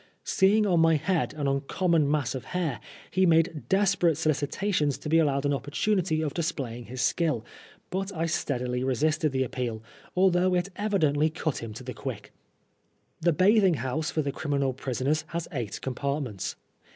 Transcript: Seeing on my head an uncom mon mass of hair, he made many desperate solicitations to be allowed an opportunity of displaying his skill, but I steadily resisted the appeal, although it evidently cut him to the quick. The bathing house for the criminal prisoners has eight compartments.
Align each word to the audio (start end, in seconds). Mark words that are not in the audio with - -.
Seeing 0.23 0.65
on 0.65 0.79
my 0.79 0.95
head 0.95 1.35
an 1.35 1.45
uncom 1.45 1.91
mon 1.91 2.09
mass 2.09 2.33
of 2.33 2.45
hair, 2.45 2.79
he 3.11 3.27
made 3.27 3.49
many 3.49 3.59
desperate 3.69 4.17
solicitations 4.17 4.97
to 4.97 5.09
be 5.09 5.19
allowed 5.19 5.45
an 5.45 5.53
opportunity 5.53 6.23
of 6.23 6.33
displaying 6.33 6.85
his 6.85 7.03
skill, 7.03 7.45
but 7.91 8.11
I 8.11 8.25
steadily 8.25 8.83
resisted 8.83 9.31
the 9.31 9.43
appeal, 9.43 9.83
although 10.15 10.55
it 10.55 10.69
evidently 10.75 11.29
cut 11.29 11.59
him 11.61 11.71
to 11.75 11.83
the 11.83 11.93
quick. 11.93 12.33
The 13.19 13.31
bathing 13.31 13.75
house 13.75 14.09
for 14.09 14.23
the 14.23 14.31
criminal 14.31 14.73
prisoners 14.73 15.23
has 15.33 15.47
eight 15.51 15.79
compartments. 15.81 16.55